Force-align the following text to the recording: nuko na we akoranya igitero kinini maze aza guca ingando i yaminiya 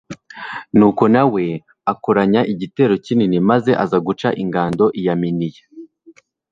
nuko 0.77 1.03
na 1.13 1.23
we 1.33 1.45
akoranya 1.91 2.41
igitero 2.53 2.93
kinini 3.05 3.37
maze 3.49 3.71
aza 3.83 3.97
guca 4.07 4.29
ingando 4.43 4.85
i 4.99 5.01
yaminiya 5.07 5.63